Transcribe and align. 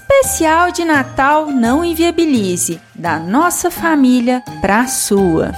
Especial 0.00 0.72
de 0.72 0.82
Natal 0.82 1.50
Não 1.50 1.84
Inviabilize, 1.84 2.80
da 2.94 3.18
nossa 3.18 3.70
família 3.70 4.42
para 4.62 4.80
a 4.80 4.86
sua. 4.86 5.52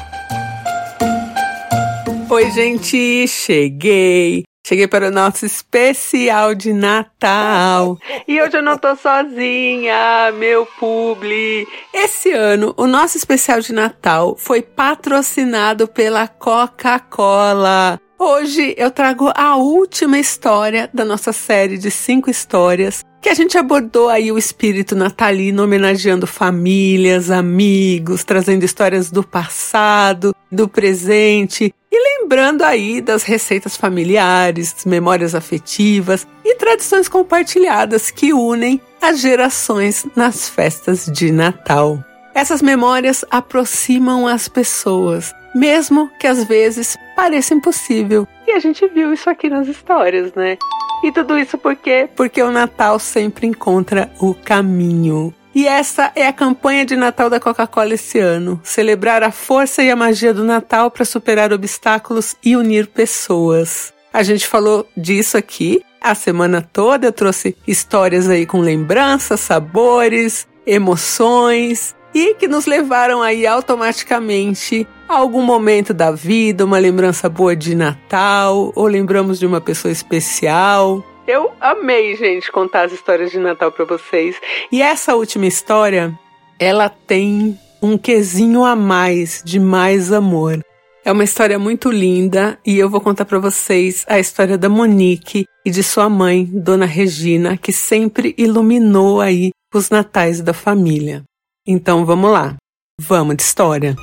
Oi, 2.28 2.50
gente, 2.50 3.28
cheguei. 3.28 4.42
Cheguei 4.66 4.88
para 4.88 5.08
o 5.08 5.10
nosso 5.12 5.46
especial 5.46 6.56
de 6.56 6.72
Natal. 6.72 7.96
E 8.26 8.42
hoje 8.42 8.56
eu 8.56 8.62
não 8.62 8.76
tô 8.76 8.96
sozinha, 8.96 10.32
meu 10.32 10.66
publi. 10.66 11.64
Esse 11.94 12.32
ano, 12.32 12.74
o 12.76 12.88
nosso 12.88 13.16
especial 13.16 13.60
de 13.60 13.72
Natal 13.72 14.34
foi 14.36 14.60
patrocinado 14.60 15.86
pela 15.86 16.26
Coca-Cola. 16.26 18.00
Hoje 18.18 18.74
eu 18.76 18.90
trago 18.90 19.30
a 19.36 19.56
última 19.56 20.18
história 20.18 20.90
da 20.92 21.04
nossa 21.04 21.32
série 21.32 21.78
de 21.78 21.92
cinco 21.92 22.28
histórias 22.28 23.04
que 23.22 23.28
a 23.28 23.34
gente 23.34 23.56
abordou 23.56 24.08
aí 24.08 24.32
o 24.32 24.36
espírito 24.36 24.96
natalino, 24.96 25.62
homenageando 25.62 26.26
famílias, 26.26 27.30
amigos, 27.30 28.24
trazendo 28.24 28.64
histórias 28.64 29.12
do 29.12 29.22
passado, 29.22 30.34
do 30.50 30.68
presente 30.68 31.72
e 31.88 32.20
lembrando 32.20 32.62
aí 32.62 33.00
das 33.00 33.22
receitas 33.22 33.76
familiares, 33.76 34.84
memórias 34.84 35.36
afetivas 35.36 36.26
e 36.44 36.56
tradições 36.56 37.08
compartilhadas 37.08 38.10
que 38.10 38.32
unem 38.32 38.80
as 39.00 39.20
gerações 39.20 40.04
nas 40.16 40.48
festas 40.48 41.06
de 41.06 41.30
Natal. 41.30 42.02
Essas 42.34 42.60
memórias 42.60 43.24
aproximam 43.30 44.26
as 44.26 44.48
pessoas, 44.48 45.32
mesmo 45.54 46.10
que 46.18 46.26
às 46.26 46.42
vezes 46.42 46.96
pareça 47.14 47.54
impossível. 47.54 48.26
E 48.48 48.50
a 48.50 48.58
gente 48.58 48.84
viu 48.88 49.12
isso 49.12 49.30
aqui 49.30 49.48
nas 49.48 49.68
histórias, 49.68 50.34
né? 50.34 50.56
E 51.02 51.10
tudo 51.10 51.38
isso 51.38 51.58
por 51.58 51.74
quê? 51.76 52.08
Porque 52.14 52.42
o 52.42 52.50
Natal 52.50 52.98
sempre 52.98 53.46
encontra 53.46 54.10
o 54.20 54.34
caminho. 54.34 55.34
E 55.54 55.66
essa 55.66 56.10
é 56.14 56.26
a 56.26 56.32
campanha 56.32 56.84
de 56.84 56.96
Natal 56.96 57.28
da 57.28 57.38
Coca-Cola 57.38 57.94
esse 57.94 58.18
ano: 58.18 58.60
celebrar 58.62 59.22
a 59.22 59.30
força 59.30 59.82
e 59.82 59.90
a 59.90 59.96
magia 59.96 60.32
do 60.32 60.44
Natal 60.44 60.90
para 60.90 61.04
superar 61.04 61.52
obstáculos 61.52 62.36
e 62.42 62.56
unir 62.56 62.86
pessoas. 62.86 63.92
A 64.12 64.22
gente 64.22 64.46
falou 64.46 64.86
disso 64.96 65.36
aqui 65.36 65.82
a 66.02 66.14
semana 66.14 66.60
toda, 66.60 67.06
eu 67.06 67.12
trouxe 67.12 67.56
histórias 67.66 68.28
aí 68.28 68.44
com 68.44 68.60
lembranças, 68.60 69.40
sabores, 69.40 70.48
emoções 70.66 71.94
e 72.14 72.34
que 72.34 72.48
nos 72.48 72.66
levaram 72.66 73.22
aí 73.22 73.46
automaticamente 73.46 74.86
algum 75.12 75.42
momento 75.42 75.92
da 75.92 76.10
vida, 76.10 76.64
uma 76.64 76.78
lembrança 76.78 77.28
boa 77.28 77.54
de 77.54 77.74
Natal, 77.74 78.72
ou 78.74 78.86
lembramos 78.86 79.38
de 79.38 79.46
uma 79.46 79.60
pessoa 79.60 79.92
especial. 79.92 81.04
Eu 81.26 81.52
amei, 81.60 82.16
gente, 82.16 82.50
contar 82.50 82.86
as 82.86 82.92
histórias 82.92 83.30
de 83.30 83.38
Natal 83.38 83.70
para 83.70 83.84
vocês. 83.84 84.36
E 84.70 84.82
essa 84.82 85.14
última 85.14 85.46
história, 85.46 86.18
ela 86.58 86.88
tem 86.88 87.58
um 87.82 87.96
quesinho 87.98 88.64
a 88.64 88.74
mais 88.74 89.42
de 89.44 89.58
mais 89.58 90.12
amor. 90.12 90.60
É 91.04 91.10
uma 91.10 91.24
história 91.24 91.58
muito 91.58 91.90
linda 91.90 92.58
e 92.64 92.78
eu 92.78 92.88
vou 92.88 93.00
contar 93.00 93.24
para 93.24 93.38
vocês 93.38 94.04
a 94.08 94.20
história 94.20 94.56
da 94.56 94.68
Monique 94.68 95.44
e 95.64 95.70
de 95.70 95.82
sua 95.82 96.08
mãe, 96.08 96.44
Dona 96.44 96.86
Regina, 96.86 97.56
que 97.56 97.72
sempre 97.72 98.34
iluminou 98.38 99.20
aí 99.20 99.50
os 99.74 99.90
natais 99.90 100.40
da 100.40 100.52
família. 100.52 101.24
Então 101.66 102.04
vamos 102.04 102.30
lá, 102.30 102.56
vamos 103.00 103.36
de 103.36 103.42
história. 103.42 103.96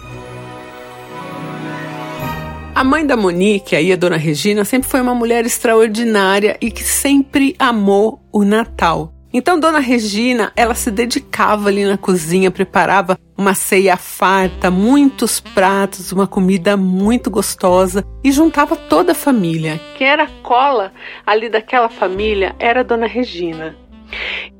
A 2.79 2.83
mãe 2.85 3.05
da 3.05 3.17
Monique, 3.17 3.75
aí 3.75 3.91
a 3.91 3.97
dona 3.97 4.15
Regina, 4.15 4.63
sempre 4.63 4.87
foi 4.87 5.01
uma 5.01 5.13
mulher 5.13 5.45
extraordinária 5.45 6.55
e 6.61 6.71
que 6.71 6.81
sempre 6.81 7.53
amou 7.59 8.21
o 8.31 8.45
Natal. 8.45 9.11
Então, 9.33 9.59
Dona 9.59 9.79
Regina, 9.79 10.53
ela 10.55 10.73
se 10.73 10.89
dedicava 10.89 11.67
ali 11.67 11.83
na 11.83 11.97
cozinha, 11.97 12.49
preparava 12.49 13.19
uma 13.37 13.53
ceia 13.53 13.97
farta, 13.97 14.71
muitos 14.71 15.41
pratos, 15.41 16.13
uma 16.13 16.25
comida 16.25 16.77
muito 16.77 17.29
gostosa 17.29 18.01
e 18.23 18.31
juntava 18.31 18.77
toda 18.77 19.11
a 19.11 19.15
família. 19.15 19.77
Quem 19.97 20.07
era 20.07 20.25
cola 20.41 20.93
ali 21.27 21.49
daquela 21.49 21.89
família 21.89 22.55
era 22.59 22.79
a 22.79 22.83
Dona 22.83 23.07
Regina. 23.07 23.75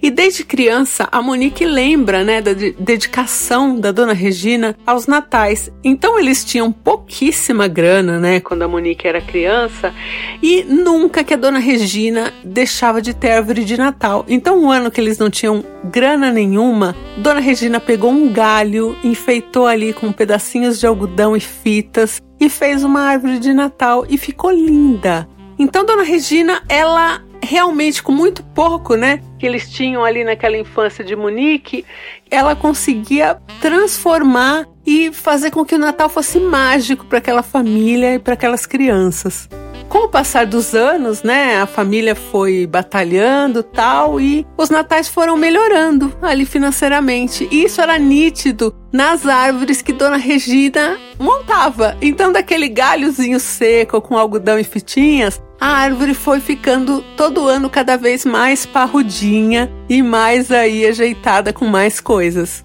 E 0.02 0.10
desde 0.10 0.44
criança, 0.44 1.08
a 1.12 1.22
Monique 1.22 1.66
lembra, 1.66 2.24
né, 2.24 2.42
da 2.42 2.54
dedicação 2.54 3.80
da 3.80 3.92
dona 3.92 4.14
Regina 4.14 4.76
aos 4.86 5.08
natais. 5.08 5.72
Então 5.84 6.18
eles 6.18 6.46
tinham 6.46 6.72
pouquíssima 6.72 7.68
grana, 7.68 8.20
né, 8.20 8.40
quando 8.40 8.64
a 8.64 8.68
Monique 8.68 9.08
era 9.08 9.22
criança, 9.22 9.94
e 10.42 10.64
nunca 10.64 11.24
que 11.24 11.34
a 11.34 11.38
dona 11.38 11.60
Regina 11.60 12.34
deixava 12.44 13.02
de 13.02 13.14
ter 13.14 13.32
árvore 13.32 13.64
de 13.64 13.78
Natal. 13.78 14.26
Então, 14.28 14.62
um 14.62 14.72
ano 14.72 14.90
que 14.90 15.02
eles 15.02 15.18
não 15.18 15.30
tinham 15.30 15.64
grana 15.84 16.32
nenhuma, 16.32 16.96
dona 17.18 17.40
Regina 17.40 17.80
pegou 17.80 18.12
um 18.12 18.32
galho, 18.32 18.98
enfeitou 19.04 19.68
ali 19.68 19.94
com 19.94 20.12
pedacinhos 20.12 20.80
de 20.80 20.88
algodão 20.88 21.36
e 21.36 21.40
fitas 21.40 22.22
e 22.40 22.50
fez 22.50 22.84
uma 22.84 23.02
árvore 23.02 23.40
de 23.40 23.54
Natal 23.54 24.06
e 24.10 24.18
ficou 24.18 24.52
linda. 24.52 25.28
Então, 25.58 25.86
dona 25.86 26.04
Regina, 26.04 26.64
ela 26.70 27.22
realmente 27.42 28.02
com 28.04 28.12
muito 28.12 28.44
pouco, 28.44 28.96
né, 28.96 29.22
que 29.38 29.46
eles 29.46 29.70
tinham 29.70 30.04
ali 30.04 30.24
naquela 30.24 30.58
infância 30.58 31.04
de 31.04 31.16
Monique, 31.16 31.86
ela 32.30 32.56
conseguia 32.56 33.38
transformar 33.62 34.66
e 34.86 35.12
fazer 35.12 35.52
com 35.52 35.66
que 35.66 35.76
o 35.76 35.80
Natal 35.80 36.10
fosse 36.10 36.40
mágico 36.40 37.06
para 37.06 37.20
aquela 37.20 37.44
família 37.44 38.16
e 38.16 38.20
para 38.20 38.34
aquelas 38.34 38.66
crianças. 38.66 39.48
Com 39.90 40.06
o 40.06 40.08
passar 40.08 40.46
dos 40.46 40.76
anos, 40.76 41.24
né, 41.24 41.60
a 41.60 41.66
família 41.66 42.14
foi 42.14 42.68
batalhando 42.68 43.64
tal 43.64 44.22
e 44.22 44.46
os 44.56 44.70
natais 44.70 45.08
foram 45.08 45.36
melhorando 45.36 46.16
ali 46.22 46.46
financeiramente. 46.46 47.48
E 47.50 47.64
isso 47.64 47.82
era 47.82 47.98
nítido 47.98 48.76
nas 48.94 49.26
árvores 49.26 49.82
que 49.82 49.92
Dona 49.92 50.18
Regina 50.18 50.96
montava. 51.18 51.98
Então, 52.04 52.32
daquele 52.32 52.70
galhozinho 52.70 53.40
seco 53.40 54.00
com 54.00 54.16
algodão 54.16 54.60
e 54.60 54.64
fitinhas, 54.64 55.42
a 55.60 55.68
árvore 55.68 56.14
foi 56.14 56.40
ficando 56.40 57.04
todo 57.18 57.48
ano 57.48 57.70
cada 57.70 57.98
vez 57.98 58.24
mais 58.24 58.66
parrudinha 58.66 59.70
e 59.90 60.02
mais 60.02 60.52
aí 60.52 60.86
ajeitada 60.86 61.52
com 61.52 61.66
mais 61.66 62.00
coisas. 62.00 62.64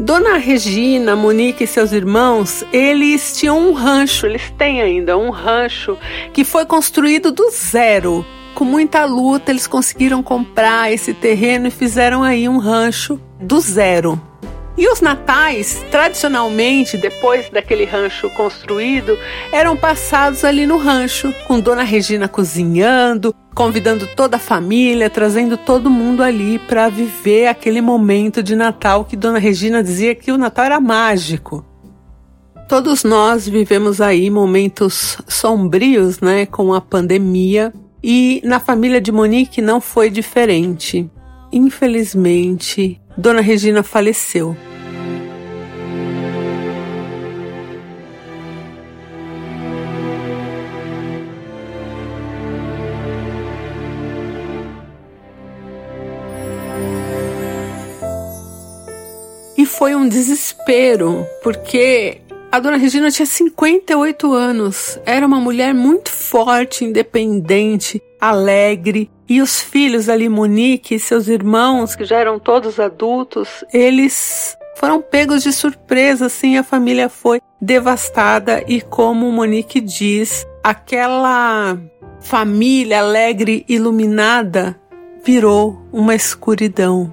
Dona 0.00 0.36
Regina, 0.38 1.14
Monique 1.14 1.64
e 1.64 1.66
seus 1.66 1.92
irmãos, 1.92 2.64
eles 2.72 3.36
tinham 3.36 3.68
um 3.68 3.72
rancho, 3.72 4.26
eles 4.26 4.52
têm 4.58 4.82
ainda 4.82 5.16
um 5.16 5.30
rancho 5.30 5.96
que 6.32 6.44
foi 6.44 6.66
construído 6.66 7.30
do 7.30 7.50
zero. 7.50 8.24
Com 8.54 8.64
muita 8.64 9.04
luta, 9.04 9.52
eles 9.52 9.66
conseguiram 9.66 10.22
comprar 10.22 10.92
esse 10.92 11.14
terreno 11.14 11.68
e 11.68 11.70
fizeram 11.70 12.22
aí 12.22 12.48
um 12.48 12.58
rancho 12.58 13.20
do 13.40 13.60
zero. 13.60 14.20
E 14.76 14.88
os 14.88 15.02
natais, 15.02 15.84
tradicionalmente, 15.90 16.96
depois 16.96 17.50
daquele 17.50 17.84
rancho 17.84 18.30
construído, 18.30 19.18
eram 19.52 19.76
passados 19.76 20.44
ali 20.44 20.64
no 20.64 20.78
rancho, 20.78 21.32
com 21.46 21.60
Dona 21.60 21.82
Regina 21.82 22.26
cozinhando, 22.26 23.34
convidando 23.54 24.06
toda 24.06 24.36
a 24.36 24.40
família, 24.40 25.10
trazendo 25.10 25.58
todo 25.58 25.90
mundo 25.90 26.22
ali 26.22 26.58
para 26.58 26.88
viver 26.88 27.48
aquele 27.48 27.82
momento 27.82 28.42
de 28.42 28.56
Natal 28.56 29.04
que 29.04 29.14
Dona 29.14 29.38
Regina 29.38 29.82
dizia 29.82 30.14
que 30.14 30.32
o 30.32 30.38
Natal 30.38 30.64
era 30.64 30.80
mágico. 30.80 31.66
Todos 32.66 33.04
nós 33.04 33.46
vivemos 33.46 34.00
aí 34.00 34.30
momentos 34.30 35.18
sombrios, 35.28 36.20
né, 36.20 36.46
com 36.46 36.72
a 36.72 36.80
pandemia, 36.80 37.74
e 38.02 38.40
na 38.42 38.58
família 38.58 39.02
de 39.02 39.12
Monique 39.12 39.60
não 39.60 39.82
foi 39.82 40.08
diferente. 40.08 41.10
Infelizmente, 41.52 42.98
Dona 43.16 43.40
Regina 43.40 43.82
faleceu. 43.82 44.56
E 59.56 59.66
foi 59.66 59.94
um 59.94 60.08
desespero, 60.08 61.26
porque 61.42 62.22
a 62.50 62.58
dona 62.58 62.76
Regina 62.76 63.10
tinha 63.10 63.26
58 63.26 64.32
anos, 64.32 64.98
era 65.06 65.26
uma 65.26 65.38
mulher 65.38 65.72
muito 65.72 66.10
forte, 66.10 66.84
independente, 66.84 68.02
alegre, 68.20 69.10
e 69.28 69.40
os 69.40 69.60
filhos 69.60 70.08
ali, 70.08 70.28
Monique 70.28 70.94
e 70.94 71.00
seus 71.00 71.28
irmãos, 71.28 71.94
que 71.94 72.04
já 72.04 72.18
eram 72.18 72.38
todos 72.38 72.78
adultos, 72.78 73.64
eles 73.72 74.56
foram 74.76 75.00
pegos 75.00 75.42
de 75.42 75.52
surpresa, 75.52 76.26
assim, 76.26 76.56
a 76.56 76.62
família 76.62 77.08
foi 77.08 77.40
devastada 77.60 78.64
e 78.66 78.80
como 78.80 79.30
Monique 79.30 79.80
diz, 79.80 80.46
aquela 80.62 81.78
família 82.20 83.00
alegre, 83.00 83.64
iluminada, 83.68 84.78
virou 85.24 85.80
uma 85.92 86.14
escuridão. 86.14 87.12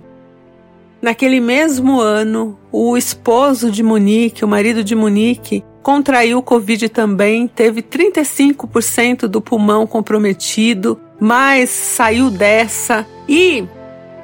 Naquele 1.02 1.40
mesmo 1.40 2.02
ano, 2.02 2.58
o 2.72 2.98
esposo 2.98 3.72
de 3.72 3.82
Monique, 3.82 4.44
o 4.44 4.48
marido 4.48 4.84
de 4.84 4.96
Monique, 4.96 5.64
contraiu 5.82 6.42
Covid 6.42 6.90
também, 6.90 7.48
teve 7.48 7.82
35% 7.82 9.28
do 9.28 9.42
pulmão 9.42 9.88
comprometido, 9.88 11.00
mas 11.20 11.70
saiu 11.70 12.30
dessa 12.30 13.06
e 13.28 13.68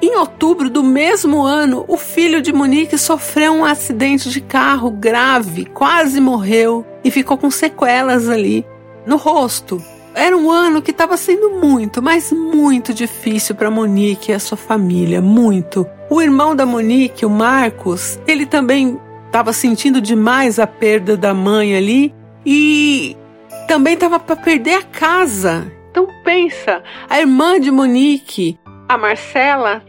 Em 0.00 0.14
outubro 0.16 0.68
do 0.68 0.82
mesmo 0.82 1.42
ano, 1.42 1.84
o 1.88 1.96
filho 1.96 2.42
de 2.42 2.52
Monique 2.52 2.98
sofreu 2.98 3.54
um 3.54 3.64
acidente 3.64 4.28
de 4.28 4.42
carro 4.42 4.90
grave, 4.90 5.64
quase 5.64 6.20
morreu 6.20 6.84
e 7.02 7.10
ficou 7.10 7.38
com 7.38 7.50
sequelas 7.50 8.28
ali 8.28 8.64
no 9.06 9.16
rosto. 9.16 9.82
Era 10.14 10.36
um 10.36 10.50
ano 10.50 10.82
que 10.82 10.90
estava 10.90 11.16
sendo 11.16 11.50
muito, 11.50 12.02
mas 12.02 12.30
muito 12.30 12.92
difícil 12.92 13.54
para 13.54 13.70
Monique 13.70 14.30
e 14.30 14.34
a 14.34 14.38
sua 14.38 14.56
família, 14.56 15.22
muito. 15.22 15.86
O 16.10 16.20
irmão 16.20 16.54
da 16.54 16.66
Monique, 16.66 17.24
o 17.24 17.30
Marcos, 17.30 18.18
ele 18.26 18.44
também 18.44 19.00
estava 19.26 19.52
sentindo 19.52 20.00
demais 20.00 20.58
a 20.58 20.66
perda 20.66 21.16
da 21.16 21.34
mãe 21.34 21.74
ali 21.74 22.14
e 22.44 23.16
também 23.66 23.94
estava 23.94 24.18
para 24.18 24.36
perder 24.36 24.74
a 24.74 24.82
casa. 24.82 25.70
Então 25.96 26.08
pensa, 26.22 26.82
a 27.08 27.18
irmã 27.18 27.58
de 27.58 27.70
Monique 27.70 28.58
a 28.86 28.98
Marcela 28.98 29.82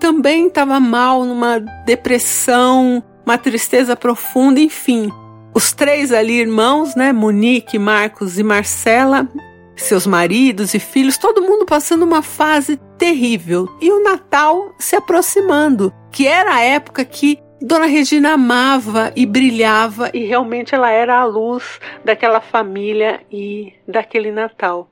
também 0.00 0.48
estava 0.48 0.80
mal, 0.80 1.24
numa 1.24 1.60
depressão, 1.86 3.00
uma 3.24 3.38
tristeza 3.38 3.94
profunda, 3.94 4.58
enfim. 4.58 5.12
Os 5.54 5.72
três 5.72 6.10
ali 6.10 6.40
irmãos, 6.40 6.96
né, 6.96 7.12
Monique, 7.12 7.78
Marcos 7.78 8.36
e 8.36 8.42
Marcela, 8.42 9.28
seus 9.76 10.08
maridos 10.08 10.74
e 10.74 10.80
filhos, 10.80 11.16
todo 11.16 11.40
mundo 11.40 11.64
passando 11.64 12.02
uma 12.02 12.20
fase 12.20 12.76
terrível. 12.98 13.68
E 13.80 13.92
o 13.92 14.02
Natal 14.02 14.74
se 14.76 14.96
aproximando, 14.96 15.94
que 16.10 16.26
era 16.26 16.52
a 16.52 16.60
época 16.62 17.04
que 17.04 17.38
Dona 17.62 17.86
Regina 17.86 18.32
amava 18.32 19.12
e 19.14 19.24
brilhava 19.24 20.10
e 20.12 20.24
realmente 20.24 20.74
ela 20.74 20.90
era 20.90 21.20
a 21.20 21.24
luz 21.24 21.78
daquela 22.04 22.40
família 22.40 23.20
e 23.30 23.72
daquele 23.86 24.32
Natal. 24.32 24.88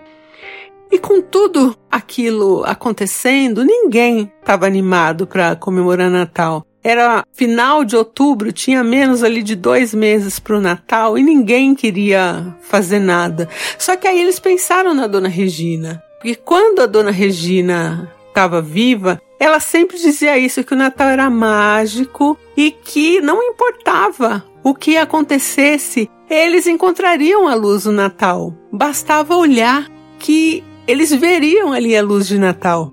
E 0.93 0.99
com 0.99 1.23
tudo 1.23 1.75
aquilo 1.91 2.63
acontecendo, 2.67 3.65
ninguém 3.65 4.31
estava 4.41 4.67
animado 4.67 5.27
para 5.27 5.57
comemorar 5.57 6.11
Natal. 6.11 6.67
Era 6.85 7.25
final 7.33 7.83
de 7.83 7.97
outubro, 7.97 8.53
tinha 8.53 8.85
menos 8.85 9.23
ali 9.23 9.43
de 9.43 9.57
dois 9.57 9.95
meses 9.95 10.39
para 10.39 10.59
o 10.59 10.61
Natal 10.61 11.17
e 11.17 11.23
ninguém 11.23 11.75
queria 11.75 12.55
fazer 12.61 12.99
nada. 12.99 13.49
Só 13.79 13.97
que 13.97 14.07
aí 14.07 14.21
eles 14.21 14.39
pensaram 14.39 14.93
na 14.93 15.07
Dona 15.07 15.29
Regina, 15.29 16.03
porque 16.21 16.35
quando 16.35 16.81
a 16.81 16.87
Dona 16.87 17.11
Regina 17.11 18.13
estava 18.29 18.61
viva, 18.61 19.19
ela 19.41 19.61
sempre 19.61 19.97
dizia 19.97 20.37
isso 20.37 20.63
que 20.63 20.75
o 20.75 20.77
Natal 20.77 21.09
era 21.09 21.31
mágico 21.31 22.37
e 22.55 22.71
que 22.71 23.19
não 23.23 23.43
importava 23.43 24.45
o 24.63 24.75
que 24.75 24.99
acontecesse, 24.99 26.11
eles 26.29 26.67
encontrariam 26.67 27.49
a 27.49 27.55
luz 27.55 27.85
do 27.85 27.93
Natal. 27.93 28.55
Bastava 28.71 29.35
olhar 29.37 29.91
que 30.19 30.63
eles 30.93 31.11
veriam 31.11 31.73
ali 31.73 31.97
a 31.97 32.03
luz 32.03 32.29
de 32.29 32.39
Natal. 32.39 32.93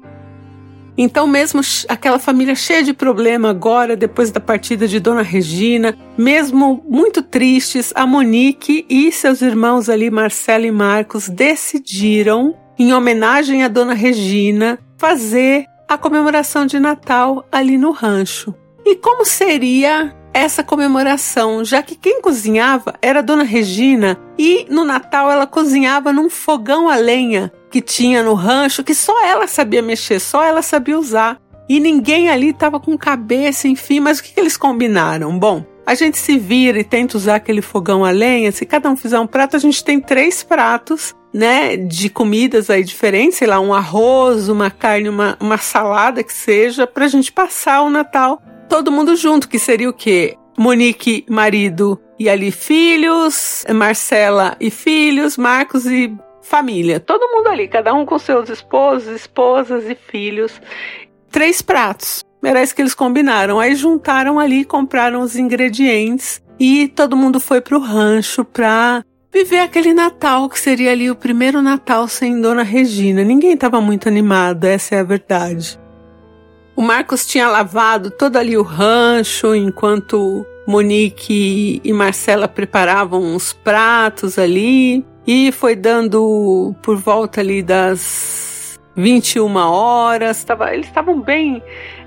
Então, 0.98 1.28
mesmo 1.28 1.62
aquela 1.88 2.18
família 2.18 2.56
cheia 2.56 2.82
de 2.82 2.94
problema 2.94 3.50
agora, 3.50 3.96
depois 3.96 4.32
da 4.32 4.40
partida 4.40 4.88
de 4.88 5.00
Dona 5.00 5.22
Regina, 5.22 5.98
mesmo 6.18 6.84
muito 6.88 7.22
tristes, 7.22 7.92
a 7.96 8.06
Monique 8.06 8.86
e 8.90 9.12
seus 9.12 9.42
irmãos 9.42 9.90
ali, 9.90 10.10
Marcelo 10.10 10.66
e 10.66 10.72
Marcos, 10.72 11.28
decidiram, 11.28 12.56
em 12.78 12.94
homenagem 12.94 13.64
a 13.64 13.68
Dona 13.68 13.94
Regina, 13.94 14.80
fazer 14.98 15.66
a 15.88 15.98
comemoração 15.98 16.66
de 16.66 16.80
Natal 16.80 17.46
ali 17.52 17.78
no 17.78 17.92
rancho. 17.92 18.56
E 18.86 18.96
como 18.96 19.26
seria 19.26 20.16
essa 20.34 20.64
comemoração, 20.64 21.66
já 21.66 21.82
que 21.82 21.96
quem 21.96 22.22
cozinhava 22.22 22.94
era 23.02 23.24
Dona 23.24 23.44
Regina 23.44 24.18
e 24.38 24.66
no 24.70 24.86
Natal 24.86 25.30
ela 25.30 25.46
cozinhava 25.46 26.14
num 26.14 26.30
fogão 26.30 26.88
a 26.88 26.96
lenha 26.96 27.52
que 27.70 27.82
tinha 27.82 28.24
no 28.24 28.34
rancho 28.34 28.84
que 28.84 28.96
só 28.96 29.26
ela 29.26 29.48
sabia 29.48 29.82
mexer, 29.82 30.20
só 30.20 30.44
ela 30.44 30.62
sabia 30.62 30.98
usar. 30.98 31.40
E 31.68 31.80
ninguém 31.80 32.30
ali 32.30 32.50
estava 32.50 32.80
com 32.80 32.98
cabeça, 32.98 33.68
enfim, 33.68 34.00
mas 34.00 34.20
o 34.20 34.24
que, 34.24 34.34
que 34.34 34.40
eles 34.40 34.58
combinaram? 34.58 35.38
Bom, 35.38 35.64
a 35.86 35.94
gente 35.94 36.18
se 36.18 36.38
vira 36.38 36.80
e 36.80 36.84
tenta 36.84 37.16
usar 37.16 37.36
aquele 37.36 37.62
fogão 37.62 38.04
a 38.04 38.10
lenha. 38.10 38.52
Se 38.52 38.66
cada 38.66 38.90
um 38.90 38.98
fizer 38.98 39.20
um 39.20 39.28
prato, 39.28 39.56
a 39.56 39.60
gente 39.60 39.84
tem 39.84 40.00
três 40.00 40.42
pratos, 40.42 41.14
né, 41.32 41.78
de 41.78 42.10
comidas 42.10 42.72
aí 42.72 42.84
diferentes, 42.84 43.38
sei 43.38 43.48
lá, 43.48 43.60
um 43.60 43.74
arroz, 43.74 44.50
uma 44.50 44.72
carne, 44.72 45.10
uma, 45.10 45.38
uma 45.40 45.58
salada 45.58 46.24
que 46.24 46.34
seja, 46.34 46.88
para 46.88 47.06
a 47.06 47.08
gente 47.08 47.32
passar 47.32 47.82
o 47.82 47.90
Natal 47.90 48.42
todo 48.68 48.92
mundo 48.92 49.16
junto, 49.16 49.50
que 49.50 49.58
seria 49.58 49.90
o 49.90 49.94
quê? 49.94 50.38
Monique, 50.58 51.26
marido 51.30 52.00
e 52.20 52.30
ali 52.30 52.52
filhos, 52.52 53.66
Marcela 53.74 54.56
e 54.60 54.70
filhos, 54.70 55.38
Marcos 55.38 55.86
e 55.86 56.16
família, 56.50 57.00
todo 57.00 57.30
mundo 57.30 57.48
ali, 57.48 57.68
cada 57.68 57.94
um 57.94 58.06
com 58.06 58.18
seus 58.18 58.50
esposos, 58.50 59.08
esposas 59.08 59.86
e 59.88 59.96
filhos. 59.96 60.60
Três 61.32 61.62
pratos. 61.62 62.26
Isso 62.64 62.76
que 62.76 62.82
eles 62.82 62.96
combinaram. 62.96 63.60
Aí 63.60 63.76
juntaram 63.76 64.40
ali, 64.40 64.66
compraram 64.66 65.22
os 65.22 65.36
ingredientes 65.36 66.42
e 66.60 66.88
todo 66.88 67.16
mundo 67.16 67.40
foi 67.40 67.62
pro 67.62 67.80
rancho 67.80 68.44
pra 68.44 69.04
viver 69.32 69.60
aquele 69.60 69.94
Natal 69.94 70.50
que 70.50 70.60
seria 70.60 70.92
ali 70.92 71.12
o 71.12 71.16
primeiro 71.16 71.62
Natal 71.62 72.08
sem 72.08 72.42
Dona 72.42 72.64
Regina. 72.64 73.24
Ninguém 73.24 73.54
estava 73.54 73.80
muito 73.80 74.08
animado, 74.08 74.66
essa 74.66 74.96
é 74.96 75.00
a 75.00 75.04
verdade. 75.04 75.80
O 76.76 76.82
Marcos 76.82 77.26
tinha 77.26 77.48
lavado 77.48 78.10
todo 78.10 78.38
ali 78.38 78.58
o 78.58 78.64
rancho 78.64 79.54
enquanto 79.54 80.46
Monique 80.66 81.82
e 81.84 81.94
Marcela 81.94 82.48
preparavam 82.48 83.36
os 83.36 83.54
pratos 83.54 84.40
ali. 84.40 85.06
E 85.32 85.52
foi 85.52 85.76
dando 85.76 86.74
por 86.82 86.98
volta 86.98 87.40
ali 87.40 87.62
das 87.62 88.80
21 88.96 89.58
horas. 89.58 90.44
Tava, 90.44 90.74
eles 90.74 90.88
estavam 90.88 91.22
bem 91.22 91.62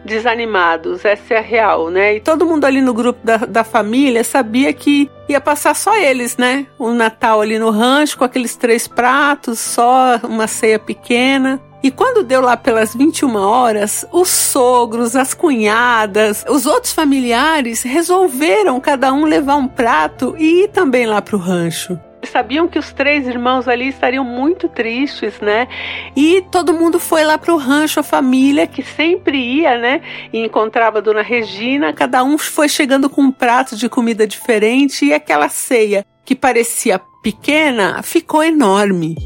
desanimados, 0.05 1.05
essa 1.05 1.35
é 1.35 1.39
a 1.39 1.41
real, 1.41 1.89
né? 1.89 2.17
E 2.17 2.21
todo 2.21 2.45
mundo 2.45 2.65
ali 2.65 2.81
no 2.81 2.93
grupo 2.93 3.25
da, 3.25 3.37
da 3.37 3.63
família 3.63 4.25
sabia 4.25 4.73
que 4.73 5.09
ia 5.29 5.41
passar 5.41 5.77
só 5.77 5.97
eles, 5.97 6.37
né? 6.37 6.67
O 6.77 6.91
Natal 6.91 7.41
ali 7.41 7.61
no 7.61 7.71
rancho 7.71 8.19
com 8.19 8.25
aqueles 8.25 8.57
três 8.57 8.89
pratos, 8.89 9.61
só 9.61 10.19
uma 10.25 10.49
ceia 10.49 10.81
pequena. 10.81 11.61
E 11.81 11.93
quando 11.93 12.25
deu 12.25 12.41
lá 12.41 12.57
pelas 12.57 12.93
21 12.93 13.37
horas, 13.37 14.05
os 14.11 14.31
sogros, 14.31 15.15
as 15.15 15.33
cunhadas, 15.33 16.45
os 16.49 16.67
outros 16.67 16.93
familiares 16.93 17.85
resolveram 17.85 18.81
cada 18.81 19.13
um 19.13 19.25
levar 19.27 19.55
um 19.55 19.69
prato 19.69 20.35
e 20.37 20.65
ir 20.65 20.71
também 20.71 21.07
lá 21.07 21.23
para 21.23 21.37
o 21.37 21.39
rancho 21.39 21.97
sabiam 22.29 22.69
que 22.69 22.79
os 22.79 22.93
três 22.93 23.27
irmãos 23.27 23.69
ali 23.69 23.89
estariam 23.89 24.25
muito 24.25 24.69
tristes, 24.69 25.41
né? 25.41 25.69
E 26.17 26.43
todo 26.51 26.73
mundo 26.73 26.99
foi 26.99 27.25
lá 27.25 27.37
para 27.39 27.53
o 27.53 27.57
rancho, 27.57 28.01
a 28.01 28.03
família 28.03 28.67
que 28.67 28.83
sempre 28.83 29.39
ia, 29.39 29.79
né? 29.79 30.01
E 30.33 30.39
encontrava 30.39 30.99
a 30.99 31.01
dona 31.01 31.23
Regina, 31.23 31.93
cada 31.93 32.23
um 32.25 32.39
foi 32.39 32.69
chegando 32.69 33.09
com 33.09 33.23
um 33.23 33.33
prato 33.33 33.77
de 33.77 33.89
comida 33.89 34.27
diferente 34.27 35.07
e 35.07 35.13
aquela 35.13 35.49
ceia 35.49 36.05
que 36.25 36.35
parecia 36.35 37.01
pequena 37.23 38.03
ficou 38.03 38.43
enorme. 38.43 39.17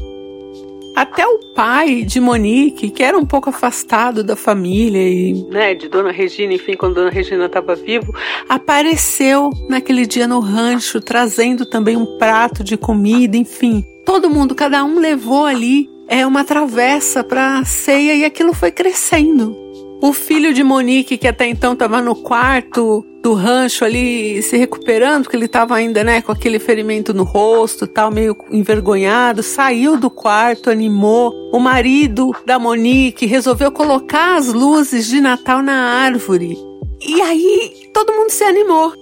Até 0.97 1.27
o 1.27 1.53
pai 1.53 2.01
de 2.01 2.19
Monique, 2.19 2.89
que 2.89 3.03
era 3.03 3.15
um 3.15 3.23
pouco 3.23 3.51
afastado 3.51 4.23
da 4.23 4.35
família 4.35 4.97
e, 4.97 5.45
né, 5.47 5.75
de 5.75 5.87
Dona 5.87 6.11
Regina, 6.11 6.55
enfim, 6.55 6.73
quando 6.73 6.95
Dona 6.95 7.11
Regina 7.11 7.45
estava 7.45 7.75
vivo, 7.75 8.15
apareceu 8.49 9.51
naquele 9.69 10.07
dia 10.07 10.27
no 10.27 10.39
rancho, 10.39 10.99
trazendo 10.99 11.67
também 11.67 11.95
um 11.95 12.17
prato 12.17 12.63
de 12.63 12.75
comida, 12.75 13.37
enfim. 13.37 13.85
Todo 14.07 14.27
mundo, 14.27 14.55
cada 14.55 14.83
um 14.83 14.97
levou 14.97 15.45
ali 15.45 15.87
é 16.07 16.25
uma 16.25 16.43
travessa 16.43 17.23
para 17.23 17.59
a 17.59 17.63
ceia 17.63 18.15
e 18.15 18.25
aquilo 18.25 18.51
foi 18.51 18.71
crescendo. 18.71 19.55
O 20.01 20.11
filho 20.11 20.51
de 20.51 20.63
Monique, 20.63 21.15
que 21.15 21.27
até 21.27 21.47
então 21.47 21.73
estava 21.73 22.01
no 22.01 22.15
quarto 22.15 23.05
do 23.27 23.33
rancho 23.33 23.83
ali 23.83 24.41
se 24.41 24.55
recuperando, 24.55 25.23
porque 25.23 25.35
ele 25.35 25.47
estava 25.47 25.75
ainda, 25.75 26.01
né, 26.01 26.21
com 26.21 26.31
aquele 26.31 26.59
ferimento 26.59 27.13
no 27.13 27.23
rosto, 27.23 27.85
tal, 27.85 28.09
meio 28.09 28.37
envergonhado, 28.49 29.43
saiu 29.43 29.97
do 29.97 30.09
quarto, 30.09 30.69
animou. 30.69 31.33
O 31.51 31.59
marido 31.59 32.31
da 32.45 32.57
Monique 32.57 33.25
resolveu 33.25 33.69
colocar 33.69 34.37
as 34.37 34.53
luzes 34.53 35.07
de 35.07 35.19
Natal 35.19 35.61
na 35.61 35.73
árvore. 35.73 36.57
E 37.01 37.21
aí 37.21 37.89
todo 37.93 38.13
mundo 38.13 38.29
se 38.29 38.45
animou. 38.45 38.93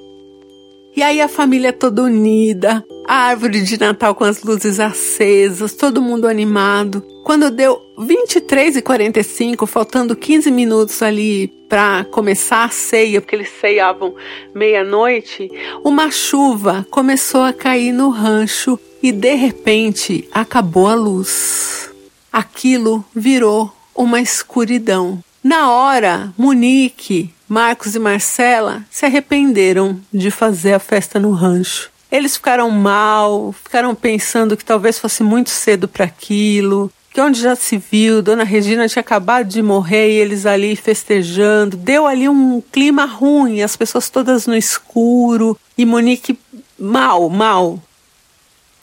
E 0.96 1.04
aí 1.04 1.20
a 1.20 1.28
família 1.28 1.74
toda 1.74 2.04
unida, 2.04 2.82
a 3.06 3.16
árvore 3.16 3.62
de 3.62 3.78
Natal 3.78 4.16
com 4.16 4.24
as 4.24 4.42
luzes 4.42 4.80
acesas, 4.80 5.74
todo 5.74 6.02
mundo 6.02 6.26
animado. 6.26 7.06
Quando 7.26 7.52
deu 7.52 7.82
23 8.00 8.78
e 8.78 8.82
45, 8.82 9.68
faltando 9.68 10.16
15 10.16 10.50
minutos 10.50 11.02
ali 11.02 11.50
para 11.68 12.06
começar 12.06 12.64
a 12.64 12.70
ceia, 12.70 13.20
porque 13.20 13.36
eles 13.36 13.50
ceiavam 13.60 14.16
meia-noite, 14.54 15.52
uma 15.84 16.10
chuva 16.10 16.88
começou 16.90 17.42
a 17.42 17.52
cair 17.52 17.92
no 17.92 18.08
rancho 18.08 18.80
e 19.04 19.12
de 19.12 19.36
repente 19.36 20.30
acabou 20.32 20.88
a 20.88 20.96
luz. 20.96 21.92
Aquilo 22.32 23.04
virou 23.14 23.70
uma 23.94 24.22
escuridão. 24.22 25.22
Na 25.44 25.72
hora, 25.72 26.34
Monique, 26.38 27.35
Marcos 27.48 27.96
e 27.96 28.00
Marcela 28.00 28.84
se 28.90 29.06
arrependeram 29.06 30.00
de 30.12 30.32
fazer 30.32 30.74
a 30.74 30.80
festa 30.80 31.20
no 31.20 31.32
rancho. 31.32 31.92
Eles 32.12 32.36
ficaram 32.36 32.70
mal, 32.70 33.54
ficaram 33.54 33.94
pensando 33.94 34.56
que 34.56 34.66
talvez 34.66 34.98
fosse 34.98 35.22
muito 35.22 35.50
cedo 35.50 35.88
para 35.88 36.06
aquilo, 36.06 36.92
que 37.16 37.22
onde 37.22 37.40
já 37.40 37.56
se 37.56 37.78
viu, 37.78 38.22
Dona 38.22 38.44
Regina 38.44 38.88
tinha 38.88 39.00
acabado 39.00 39.48
de 39.48 39.62
morrer 39.62 40.10
e 40.10 40.16
eles 40.16 40.46
ali 40.46 40.76
festejando, 40.76 41.78
deu 41.78 42.06
ali 42.06 42.28
um 42.28 42.62
clima 42.72 43.06
ruim, 43.06 43.62
as 43.62 43.78
pessoas 43.78 44.10
todas 44.10 44.48
no 44.48 44.56
escuro 44.56 45.58
e 45.78 45.86
Monique 45.86 46.38
mal, 46.78 47.30
mal. 47.30 47.80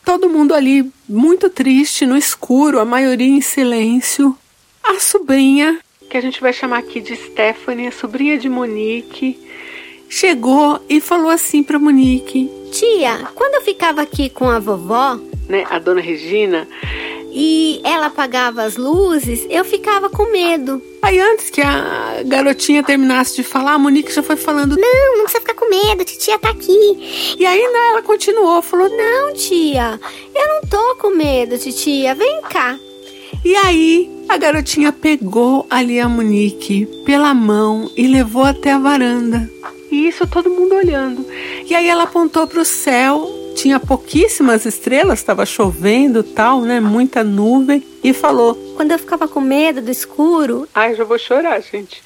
Todo 0.04 0.28
mundo 0.28 0.54
ali 0.54 0.90
muito 1.08 1.50
triste, 1.50 2.06
no 2.06 2.16
escuro, 2.16 2.80
a 2.80 2.84
maioria 2.84 3.26
em 3.26 3.40
silêncio. 3.40 4.36
A 4.82 4.98
sobrinha, 4.98 5.78
que 6.12 6.18
a 6.18 6.20
gente 6.20 6.42
vai 6.42 6.52
chamar 6.52 6.80
aqui 6.80 7.00
de 7.00 7.16
Stephanie, 7.16 7.86
a 7.86 7.90
sobrinha 7.90 8.36
de 8.36 8.46
Monique, 8.46 9.38
chegou 10.10 10.78
e 10.86 11.00
falou 11.00 11.30
assim 11.30 11.62
para 11.62 11.78
Monique: 11.78 12.50
Tia, 12.70 13.30
quando 13.34 13.54
eu 13.54 13.62
ficava 13.62 14.02
aqui 14.02 14.28
com 14.28 14.46
a 14.46 14.58
vovó, 14.58 15.18
né, 15.48 15.64
a 15.70 15.78
dona 15.78 16.02
Regina, 16.02 16.68
e 17.32 17.80
ela 17.82 18.08
apagava 18.08 18.62
as 18.62 18.76
luzes, 18.76 19.46
eu 19.48 19.64
ficava 19.64 20.10
com 20.10 20.30
medo. 20.30 20.82
Aí 21.00 21.18
antes 21.18 21.48
que 21.48 21.62
a 21.62 22.22
garotinha 22.26 22.82
terminasse 22.82 23.34
de 23.34 23.42
falar, 23.42 23.72
a 23.72 23.78
Monique 23.78 24.12
já 24.12 24.22
foi 24.22 24.36
falando: 24.36 24.76
Não, 24.76 25.16
não 25.16 25.24
precisa 25.24 25.40
ficar 25.40 25.54
com 25.54 25.70
medo, 25.70 26.04
titia 26.04 26.38
tá 26.38 26.50
aqui. 26.50 27.36
E 27.38 27.46
aí 27.46 27.62
né, 27.72 27.88
ela 27.88 28.02
continuou, 28.02 28.60
falou: 28.60 28.90
Não, 28.90 29.32
tia, 29.32 29.98
eu 30.34 30.48
não 30.48 30.60
tô 30.68 30.96
com 30.96 31.08
medo, 31.08 31.56
titia, 31.56 32.14
vem 32.14 32.42
cá. 32.42 32.78
E 33.42 33.56
aí 33.56 34.21
a 34.32 34.38
garotinha 34.38 34.90
pegou 34.90 35.66
ali 35.68 36.00
a 36.00 36.08
Monique 36.08 36.86
pela 37.04 37.34
mão 37.34 37.90
e 37.94 38.06
levou 38.06 38.44
até 38.44 38.72
a 38.72 38.78
varanda. 38.78 39.46
E 39.90 40.08
isso 40.08 40.26
todo 40.26 40.48
mundo 40.48 40.74
olhando. 40.74 41.26
E 41.68 41.74
aí 41.74 41.86
ela 41.86 42.04
apontou 42.04 42.46
para 42.46 42.62
o 42.62 42.64
céu, 42.64 43.28
tinha 43.54 43.78
pouquíssimas 43.78 44.64
estrelas, 44.64 45.18
estava 45.18 45.44
chovendo, 45.44 46.22
tal, 46.22 46.62
né? 46.62 46.80
Muita 46.80 47.22
nuvem 47.22 47.84
e 48.02 48.14
falou: 48.14 48.54
"Quando 48.74 48.92
eu 48.92 48.98
ficava 48.98 49.28
com 49.28 49.38
medo 49.38 49.82
do 49.82 49.90
escuro, 49.90 50.66
ai, 50.74 50.94
já 50.94 51.04
vou 51.04 51.18
chorar, 51.18 51.60
gente. 51.60 52.02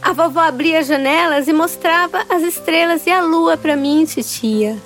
A 0.00 0.14
vovó 0.14 0.40
abria 0.40 0.78
as 0.78 0.86
janelas 0.86 1.48
e 1.48 1.52
mostrava 1.52 2.24
as 2.30 2.42
estrelas 2.42 3.06
e 3.06 3.10
a 3.10 3.20
lua 3.20 3.58
para 3.58 3.76
mim, 3.76 4.06
titia. 4.06 4.78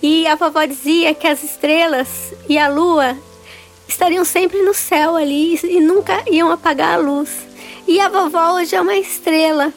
E 0.00 0.24
a 0.28 0.36
vovó 0.36 0.64
dizia 0.64 1.12
que 1.14 1.26
as 1.26 1.42
estrelas 1.42 2.32
e 2.48 2.56
a 2.56 2.68
lua 2.68 3.16
estariam 3.88 4.24
sempre 4.24 4.62
no 4.62 4.74
céu 4.74 5.16
ali 5.16 5.58
e 5.62 5.80
nunca 5.80 6.22
iam 6.30 6.50
apagar 6.50 6.94
a 6.94 7.02
luz. 7.02 7.30
E 7.86 8.00
a 8.00 8.08
vovó 8.08 8.54
hoje 8.54 8.74
é 8.74 8.80
uma 8.80 8.96
estrela. 8.96 9.72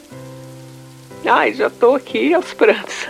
Ai, 1.26 1.54
já 1.54 1.70
tô 1.70 1.96
aqui 1.96 2.34
aos 2.34 2.54
prantos. 2.54 3.08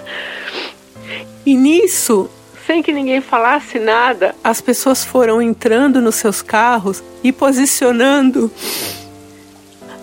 E 1.45 1.55
nisso, 1.55 2.29
sem 2.65 2.83
que 2.83 2.91
ninguém 2.91 3.21
falasse 3.21 3.79
nada, 3.79 4.35
as 4.43 4.59
pessoas 4.61 5.05
foram 5.05 5.41
entrando 5.41 6.01
nos 6.01 6.15
seus 6.15 6.41
carros 6.41 7.01
e 7.23 7.31
posicionando 7.31 8.51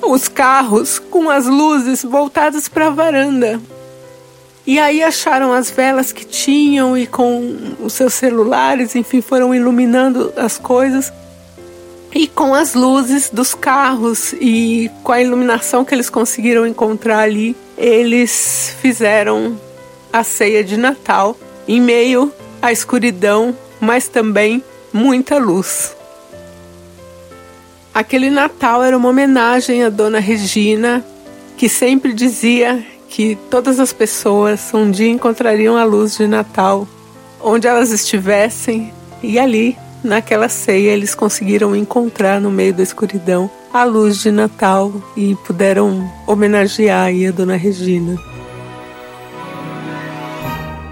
os 0.02 0.28
carros 0.28 0.98
com 0.98 1.28
as 1.28 1.46
luzes 1.46 2.02
voltadas 2.02 2.68
para 2.68 2.86
a 2.86 2.90
varanda. 2.90 3.60
E 4.66 4.80
aí 4.80 5.00
acharam 5.00 5.52
as 5.52 5.70
velas 5.70 6.11
que 6.11 6.25
tinham 6.25 6.99
e 6.99 7.06
com 7.06 7.76
os 7.78 7.92
seus 7.92 8.14
celulares, 8.14 8.96
enfim, 8.96 9.20
foram 9.20 9.54
iluminando 9.54 10.32
as 10.37 10.58
coisas. 10.58 11.12
E 12.12 12.26
com 12.26 12.52
as 12.52 12.75
luzes 12.75 13.30
dos 13.30 13.54
carros 13.54 14.32
e 14.40 14.90
com 15.04 15.12
a 15.12 15.20
iluminação 15.20 15.85
que 15.85 15.94
eles 15.94 16.11
conseguiram 16.11 16.66
encontrar 16.66 17.20
ali, 17.20 17.54
eles 17.78 18.75
fizeram 18.80 19.56
a 20.12 20.25
ceia 20.25 20.64
de 20.64 20.76
Natal 20.76 21.37
em 21.68 21.80
meio 21.80 22.32
à 22.61 22.73
escuridão, 22.73 23.56
mas 23.80 24.08
também 24.08 24.64
muita 24.92 25.38
luz. 25.38 25.94
Aquele 27.94 28.30
Natal 28.30 28.82
era 28.82 28.96
uma 28.96 29.11
homenagem 29.11 29.85
à 29.85 29.90
Dona 29.90 30.18
Regina, 30.18 31.04
que 31.56 31.68
sempre 31.68 32.12
dizia 32.12 32.85
que 33.08 33.36
todas 33.50 33.80
as 33.80 33.92
pessoas 33.92 34.72
um 34.75 34.90
dia 34.90 35.08
encontrariam 35.08 35.76
a 35.76 35.84
luz 35.84 36.16
de 36.16 36.26
Natal 36.26 36.86
onde 37.40 37.66
elas 37.66 37.90
estivessem 37.92 38.92
e 39.22 39.38
ali, 39.38 39.76
naquela 40.02 40.48
ceia, 40.48 40.90
eles 40.90 41.14
conseguiram 41.14 41.75
encontrar 41.75 42.40
no 42.40 42.50
meio 42.50 42.75
da 42.75 42.82
escuridão 42.82 43.50
a 43.72 43.84
luz 43.84 44.20
de 44.20 44.30
Natal 44.30 44.92
e 45.16 45.34
puderam 45.46 46.08
homenagear 46.26 47.08
a 47.08 47.30
Dona 47.30 47.56
Regina. 47.56 48.16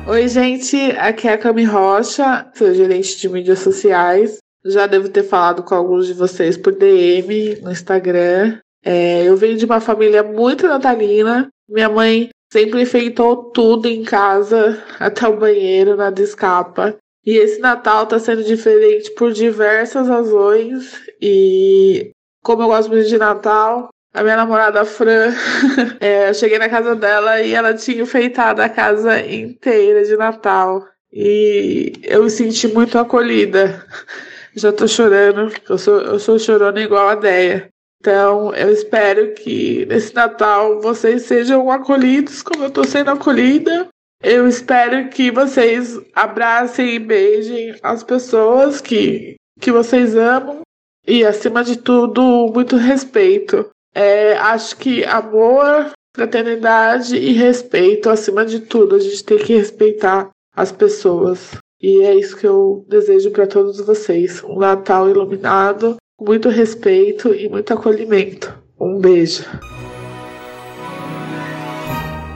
Oi, 0.06 0.28
gente, 0.28 0.76
aqui 0.98 1.28
é 1.28 1.32
a 1.32 1.38
Cami 1.38 1.64
Rocha, 1.64 2.46
sou 2.54 2.74
gerente 2.74 3.18
de 3.18 3.28
mídias 3.28 3.60
sociais. 3.60 4.38
Já 4.64 4.86
devo 4.86 5.08
ter 5.08 5.22
falado 5.22 5.62
com 5.62 5.74
alguns 5.74 6.06
de 6.06 6.14
vocês 6.14 6.56
por 6.56 6.74
DM 6.74 7.60
no 7.62 7.70
Instagram. 7.70 8.58
É, 8.84 9.22
eu 9.22 9.36
venho 9.36 9.56
de 9.56 9.64
uma 9.64 9.80
família 9.80 10.22
muito 10.22 10.66
natalina. 10.66 11.48
Minha 11.68 11.88
mãe 11.88 12.30
sempre 12.52 12.82
enfeitou 12.82 13.50
tudo 13.50 13.88
em 13.88 14.04
casa, 14.04 14.82
até 15.00 15.26
o 15.26 15.36
banheiro, 15.36 15.96
nada 15.96 16.20
escapa. 16.22 16.96
E 17.26 17.36
esse 17.36 17.58
Natal 17.58 18.06
tá 18.06 18.18
sendo 18.18 18.44
diferente 18.44 19.10
por 19.12 19.32
diversas 19.32 20.06
razões. 20.08 21.02
E 21.20 22.10
como 22.42 22.62
eu 22.62 22.66
gosto 22.68 22.90
muito 22.90 23.08
de 23.08 23.16
Natal, 23.16 23.88
a 24.12 24.22
minha 24.22 24.36
namorada 24.36 24.84
Fran, 24.84 25.32
é, 26.00 26.28
eu 26.28 26.34
cheguei 26.34 26.58
na 26.58 26.68
casa 26.68 26.94
dela 26.94 27.40
e 27.40 27.52
ela 27.52 27.74
tinha 27.74 28.02
enfeitado 28.02 28.62
a 28.62 28.68
casa 28.68 29.18
inteira 29.26 30.04
de 30.04 30.16
Natal. 30.16 30.86
E 31.12 31.92
eu 32.02 32.24
me 32.24 32.30
senti 32.30 32.68
muito 32.68 32.98
acolhida. 32.98 33.84
Já 34.54 34.72
tô 34.72 34.86
chorando, 34.86 35.52
eu 35.68 35.78
sou, 35.78 36.00
eu 36.00 36.18
sou 36.20 36.38
chorona 36.38 36.80
igual 36.80 37.08
a 37.08 37.14
Deia. 37.16 37.73
Então, 38.04 38.54
eu 38.54 38.70
espero 38.70 39.32
que 39.32 39.86
nesse 39.86 40.14
Natal 40.14 40.78
vocês 40.78 41.22
sejam 41.22 41.70
acolhidos 41.70 42.42
como 42.42 42.64
eu 42.64 42.70
tô 42.70 42.84
sendo 42.84 43.10
acolhida. 43.10 43.88
Eu 44.22 44.46
espero 44.46 45.08
que 45.08 45.30
vocês 45.30 45.98
abracem 46.14 46.96
e 46.96 46.98
beijem 46.98 47.74
as 47.82 48.04
pessoas 48.04 48.82
que, 48.82 49.36
que 49.58 49.72
vocês 49.72 50.14
amam 50.14 50.60
e, 51.08 51.24
acima 51.24 51.64
de 51.64 51.78
tudo, 51.78 52.52
muito 52.52 52.76
respeito. 52.76 53.70
É, 53.94 54.36
acho 54.36 54.76
que 54.76 55.02
amor, 55.06 55.90
fraternidade 56.14 57.16
e 57.16 57.32
respeito, 57.32 58.10
acima 58.10 58.44
de 58.44 58.60
tudo, 58.60 58.96
a 58.96 58.98
gente 58.98 59.24
tem 59.24 59.38
que 59.38 59.56
respeitar 59.56 60.28
as 60.54 60.70
pessoas. 60.70 61.52
E 61.80 62.02
é 62.02 62.14
isso 62.14 62.36
que 62.36 62.46
eu 62.46 62.84
desejo 62.86 63.30
para 63.30 63.46
todos 63.46 63.80
vocês: 63.80 64.44
um 64.44 64.58
Natal 64.58 65.08
iluminado, 65.08 65.96
muito 66.20 66.48
respeito 66.48 67.34
e 67.34 67.48
muito 67.48 67.72
acolhimento. 67.72 68.56
Um 68.80 68.98
beijo. 68.98 69.44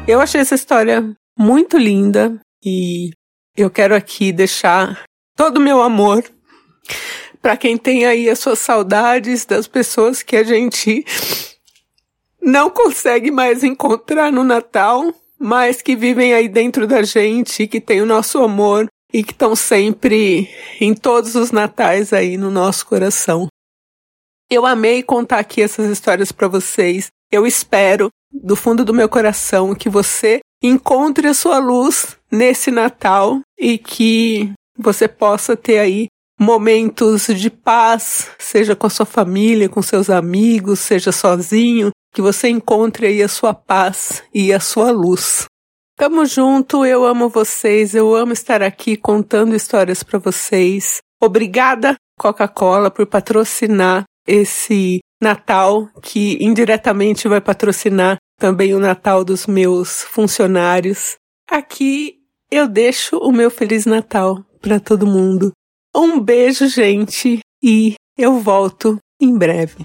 Eu 0.07 0.21
achei 0.21 0.41
essa 0.41 0.55
história 0.55 1.15
muito 1.39 1.77
linda 1.77 2.41
e 2.65 3.11
eu 3.57 3.71
quero 3.71 3.95
aqui 3.95 4.33
deixar 4.33 5.05
todo 5.37 5.59
o 5.59 5.63
meu 5.63 5.83
amor 5.83 6.25
para 7.41 7.57
quem 7.57 7.77
tem 7.77 8.07
aí 8.07 8.29
as 8.29 8.39
suas 8.39 8.59
saudades 8.59 9.45
das 9.45 9.69
pessoas 9.69 10.23
que 10.23 10.37
a 10.37 10.43
gente 10.43 11.05
não 12.41 12.71
consegue 12.71 13.31
mais 13.31 13.63
encontrar 13.63 14.33
no 14.33 14.43
Natal, 14.43 15.13
mas 15.39 15.83
que 15.83 15.95
vivem 15.95 16.33
aí 16.33 16.49
dentro 16.49 16.87
da 16.87 17.03
gente, 17.03 17.67
que 17.67 17.81
tem 17.81 18.01
o 18.01 18.07
nosso 18.07 18.39
amor 18.39 18.87
e 19.13 19.23
que 19.23 19.33
estão 19.33 19.55
sempre 19.55 20.49
em 20.81 20.95
todos 20.95 21.35
os 21.35 21.51
natais 21.51 22.13
aí 22.13 22.37
no 22.37 22.51
nosso 22.51 22.87
coração. 22.87 23.49
Eu 24.51 24.65
amei 24.65 25.03
contar 25.03 25.41
aqui 25.41 25.61
essas 25.61 25.91
histórias 25.91 26.33
para 26.33 26.49
vocês. 26.49 27.09
Eu 27.31 27.47
espero 27.47 28.09
do 28.33 28.57
fundo 28.57 28.83
do 28.83 28.95
meu 28.95 29.07
coração 29.07 29.75
que 29.75 29.91
você 29.91 30.41
encontre 30.63 31.29
a 31.29 31.35
sua 31.35 31.59
luz 31.59 32.17
nesse 32.33 32.71
Natal 32.71 33.41
e 33.59 33.77
que 33.77 34.51
você 34.79 35.07
possa 35.07 35.55
ter 35.55 35.79
aí 35.79 36.07
momentos 36.41 37.27
de 37.27 37.51
paz, 37.51 38.31
seja 38.39 38.75
com 38.75 38.87
a 38.87 38.91
sua 38.91 39.05
família, 39.05 39.69
com 39.69 39.83
seus 39.83 40.09
amigos, 40.09 40.79
seja 40.79 41.13
sozinho, 41.13 41.91
que 42.15 42.23
você 42.23 42.49
encontre 42.49 43.07
aí 43.07 43.23
a 43.23 43.29
sua 43.29 43.53
paz 43.53 44.23
e 44.33 44.51
a 44.51 44.61
sua 44.61 44.91
luz. 44.91 45.45
Tamo 45.95 46.25
junto, 46.25 46.87
eu 46.87 47.05
amo 47.05 47.29
vocês, 47.29 47.95
eu 47.95 48.15
amo 48.15 48.33
estar 48.33 48.63
aqui 48.63 48.97
contando 48.97 49.55
histórias 49.55 50.03
para 50.03 50.19
vocês. 50.19 51.03
Obrigada, 51.21 51.97
Coca-Cola, 52.19 52.91
por 52.91 53.05
patrocinar 53.05 54.05
esse 54.29 55.01
Natal, 55.21 55.89
que 56.03 56.39
indiretamente 56.41 57.27
vai 57.27 57.41
patrocinar 57.41 58.19
também 58.39 58.75
o 58.75 58.79
Natal 58.79 59.25
dos 59.25 59.47
meus 59.47 60.05
funcionários. 60.05 61.17
Aqui 61.51 62.19
eu 62.51 62.69
deixo 62.69 63.17
o 63.19 63.33
meu 63.33 63.51
Feliz 63.51 63.87
Natal 63.87 64.45
para 64.61 64.79
todo 64.79 65.07
mundo. 65.07 65.51
Um 65.97 66.21
beijo, 66.21 66.69
gente, 66.69 67.41
e 67.63 67.95
eu 68.17 68.39
volto 68.39 68.99
em 69.21 69.37
breve. 69.37 69.85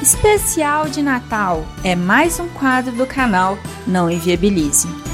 Especial 0.00 0.88
de 0.88 1.02
Natal 1.02 1.64
é 1.82 1.96
mais 1.96 2.38
um 2.38 2.48
quadro 2.50 2.92
do 2.92 3.06
canal 3.06 3.58
Não 3.86 4.10
Inviabilize. 4.10 5.13